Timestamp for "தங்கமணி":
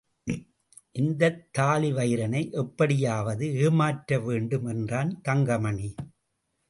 5.21-5.95